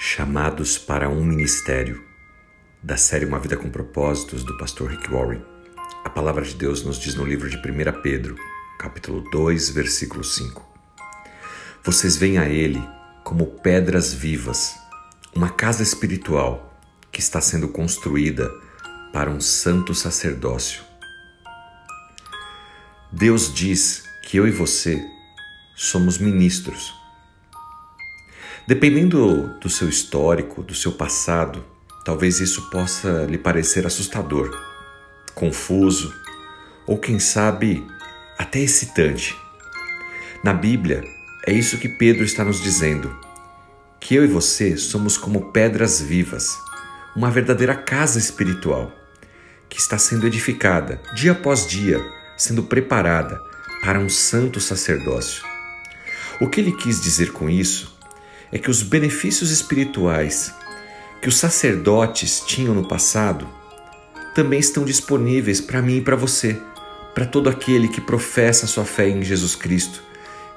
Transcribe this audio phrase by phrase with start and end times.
[0.00, 2.04] Chamados para um ministério,
[2.80, 5.44] da série Uma Vida com Propósitos, do pastor Rick Warren.
[6.04, 8.36] A palavra de Deus nos diz no livro de 1 Pedro,
[8.78, 10.64] capítulo 2, versículo 5.
[11.82, 12.80] Vocês veem a Ele
[13.24, 14.76] como pedras vivas,
[15.34, 16.80] uma casa espiritual
[17.10, 18.48] que está sendo construída
[19.12, 20.80] para um santo sacerdócio.
[23.10, 25.04] Deus diz que eu e você
[25.74, 26.96] somos ministros
[28.68, 31.64] Dependendo do seu histórico, do seu passado,
[32.04, 34.54] talvez isso possa lhe parecer assustador,
[35.34, 36.12] confuso
[36.86, 37.82] ou, quem sabe,
[38.36, 39.34] até excitante.
[40.44, 41.02] Na Bíblia,
[41.46, 43.18] é isso que Pedro está nos dizendo:
[43.98, 46.54] que eu e você somos como pedras vivas,
[47.16, 48.92] uma verdadeira casa espiritual
[49.66, 52.04] que está sendo edificada dia após dia,
[52.36, 53.40] sendo preparada
[53.80, 55.42] para um santo sacerdócio.
[56.38, 57.96] O que ele quis dizer com isso
[58.52, 60.54] é que os benefícios espirituais
[61.20, 63.48] que os sacerdotes tinham no passado
[64.34, 66.60] também estão disponíveis para mim e para você,
[67.14, 70.02] para todo aquele que professa sua fé em Jesus Cristo,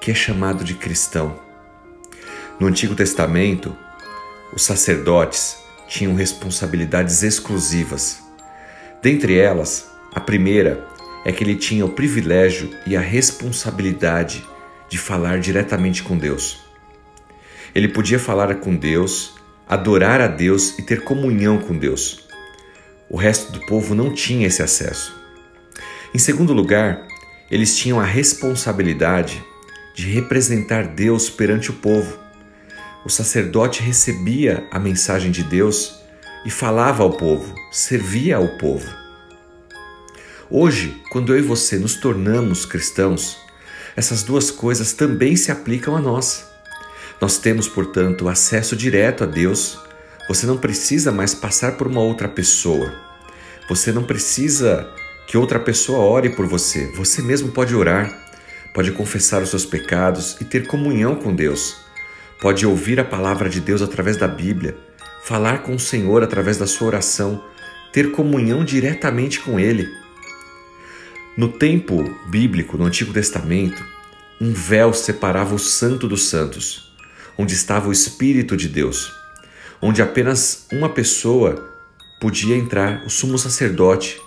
[0.00, 1.40] que é chamado de cristão.
[2.58, 3.74] No Antigo Testamento,
[4.52, 5.56] os sacerdotes
[5.88, 8.22] tinham responsabilidades exclusivas.
[9.02, 10.86] Dentre elas, a primeira
[11.24, 14.44] é que ele tinha o privilégio e a responsabilidade
[14.90, 16.69] de falar diretamente com Deus.
[17.74, 19.34] Ele podia falar com Deus,
[19.68, 22.24] adorar a Deus e ter comunhão com Deus.
[23.08, 25.14] O resto do povo não tinha esse acesso.
[26.14, 27.06] Em segundo lugar,
[27.50, 29.42] eles tinham a responsabilidade
[29.94, 32.18] de representar Deus perante o povo.
[33.04, 36.00] O sacerdote recebia a mensagem de Deus
[36.44, 38.88] e falava ao povo, servia ao povo.
[40.50, 43.38] Hoje, quando eu e você nos tornamos cristãos,
[43.96, 46.49] essas duas coisas também se aplicam a nós.
[47.18, 49.78] Nós temos, portanto, acesso direto a Deus.
[50.28, 52.92] Você não precisa mais passar por uma outra pessoa.
[53.68, 54.88] Você não precisa
[55.26, 56.86] que outra pessoa ore por você.
[56.96, 58.12] Você mesmo pode orar,
[58.74, 61.76] pode confessar os seus pecados e ter comunhão com Deus.
[62.40, 64.76] Pode ouvir a palavra de Deus através da Bíblia,
[65.22, 67.44] falar com o Senhor através da sua oração,
[67.92, 69.88] ter comunhão diretamente com Ele.
[71.36, 73.84] No tempo bíblico, no Antigo Testamento,
[74.40, 76.89] um véu separava o Santo dos Santos
[77.40, 79.10] onde estava o Espírito de Deus,
[79.80, 81.72] onde apenas uma pessoa
[82.20, 84.20] podia entrar, o sumo sacerdote,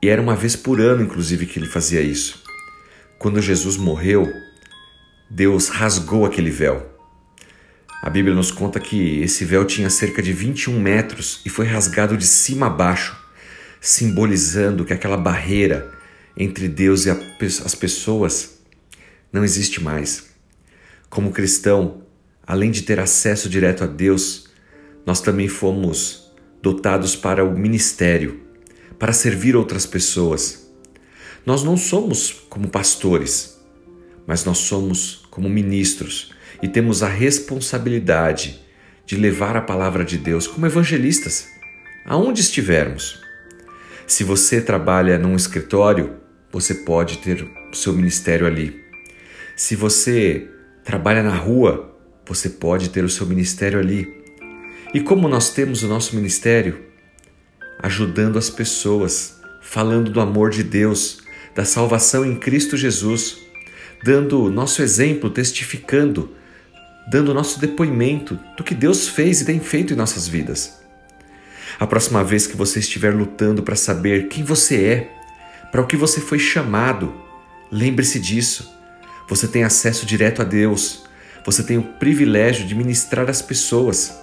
[0.00, 2.40] e era uma vez por ano, inclusive, que ele fazia isso.
[3.18, 4.32] Quando Jesus morreu,
[5.28, 6.96] Deus rasgou aquele véu.
[8.00, 12.16] A Bíblia nos conta que esse véu tinha cerca de 21 metros e foi rasgado
[12.16, 13.16] de cima a baixo,
[13.80, 15.92] simbolizando que aquela barreira
[16.36, 18.60] entre Deus e as pessoas
[19.32, 20.30] não existe mais.
[21.10, 22.02] Como cristão,
[22.46, 24.48] além de ter acesso direto a Deus,
[25.06, 26.32] nós também fomos
[26.62, 28.40] dotados para o ministério,
[28.98, 30.70] para servir outras pessoas.
[31.44, 33.60] Nós não somos como pastores,
[34.26, 36.32] mas nós somos como ministros
[36.62, 38.60] e temos a responsabilidade
[39.04, 41.48] de levar a palavra de Deus como evangelistas,
[42.06, 43.20] aonde estivermos.
[44.06, 46.16] Se você trabalha num escritório,
[46.52, 47.42] você pode ter
[47.72, 48.80] o seu ministério ali.
[49.56, 50.48] Se você
[50.84, 51.91] trabalha na rua,
[52.26, 54.22] você pode ter o seu ministério ali.
[54.94, 56.80] E como nós temos o nosso ministério?
[57.78, 61.22] Ajudando as pessoas, falando do amor de Deus,
[61.54, 63.38] da salvação em Cristo Jesus,
[64.04, 66.30] dando nosso exemplo, testificando,
[67.10, 70.80] dando nosso depoimento do que Deus fez e tem feito em nossas vidas.
[71.78, 75.12] A próxima vez que você estiver lutando para saber quem você é,
[75.70, 77.12] para o que você foi chamado,
[77.70, 78.70] lembre-se disso.
[79.28, 81.04] Você tem acesso direto a Deus
[81.44, 84.16] você tem o privilégio de ministrar às pessoas.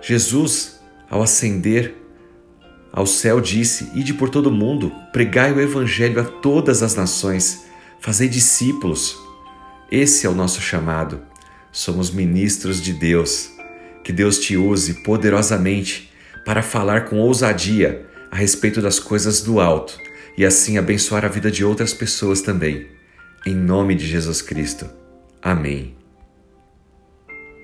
[0.00, 1.94] Jesus, ao ascender
[2.92, 7.64] ao céu, disse: Ide por todo o mundo, pregai o Evangelho a todas as nações,
[8.00, 9.18] fazei discípulos.
[9.90, 11.20] Esse é o nosso chamado.
[11.72, 13.50] Somos ministros de Deus.
[14.04, 16.10] Que Deus te use poderosamente
[16.44, 19.98] para falar com ousadia a respeito das coisas do alto
[20.38, 22.88] e assim abençoar a vida de outras pessoas também.
[23.44, 24.88] Em nome de Jesus Cristo.
[25.42, 25.99] Amém.